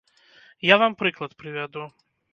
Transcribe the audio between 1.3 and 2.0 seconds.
прывяду.